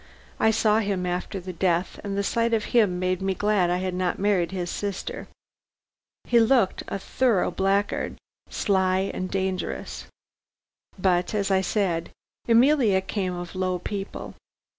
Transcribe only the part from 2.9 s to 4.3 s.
made me glad I had not